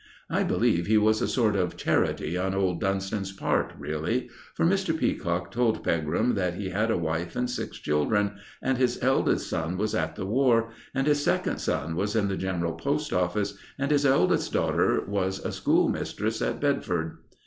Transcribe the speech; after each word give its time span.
I 0.31 0.41
believe 0.41 0.87
he 0.87 0.97
was 0.97 1.21
a 1.21 1.27
sort 1.27 1.55
of 1.55 1.77
charity 1.77 2.35
on 2.35 2.55
old 2.55 2.81
Dunston's 2.81 3.31
part, 3.31 3.71
really, 3.77 4.31
for 4.55 4.65
Mr. 4.65 4.97
Peacock 4.97 5.51
told 5.51 5.83
Pegram 5.83 6.33
that 6.33 6.55
he 6.55 6.69
had 6.71 6.89
a 6.89 6.97
wife 6.97 7.35
and 7.35 7.47
six 7.47 7.77
children, 7.77 8.31
and 8.63 8.79
his 8.79 8.97
eldest 9.03 9.47
son 9.47 9.77
was 9.77 9.93
at 9.93 10.15
the 10.15 10.25
War, 10.25 10.71
and 10.95 11.05
his 11.05 11.23
second 11.23 11.59
son 11.59 11.95
was 11.95 12.15
in 12.15 12.29
the 12.29 12.35
General 12.35 12.73
Post 12.73 13.13
Office, 13.13 13.59
and 13.77 13.91
his 13.91 14.03
eldest 14.03 14.51
daughter 14.51 15.03
was 15.07 15.37
a 15.45 15.51
schoolmistress 15.51 16.41
at 16.41 16.59
Bedford. 16.59 17.19